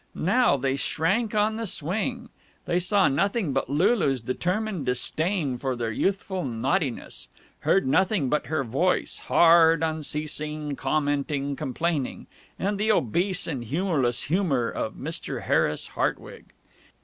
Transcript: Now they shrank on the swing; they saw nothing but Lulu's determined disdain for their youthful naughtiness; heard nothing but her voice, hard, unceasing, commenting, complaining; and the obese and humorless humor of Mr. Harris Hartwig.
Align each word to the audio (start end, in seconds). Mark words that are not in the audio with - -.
Now 0.15 0.57
they 0.57 0.77
shrank 0.77 1.35
on 1.35 1.57
the 1.57 1.67
swing; 1.67 2.29
they 2.65 2.79
saw 2.79 3.07
nothing 3.07 3.53
but 3.53 3.69
Lulu's 3.69 4.19
determined 4.19 4.87
disdain 4.87 5.59
for 5.59 5.75
their 5.75 5.91
youthful 5.91 6.43
naughtiness; 6.43 7.27
heard 7.59 7.85
nothing 7.85 8.27
but 8.27 8.47
her 8.47 8.63
voice, 8.63 9.19
hard, 9.19 9.83
unceasing, 9.83 10.75
commenting, 10.75 11.55
complaining; 11.55 12.25
and 12.57 12.79
the 12.79 12.91
obese 12.91 13.45
and 13.45 13.63
humorless 13.65 14.23
humor 14.23 14.71
of 14.71 14.95
Mr. 14.95 15.43
Harris 15.43 15.89
Hartwig. 15.89 16.45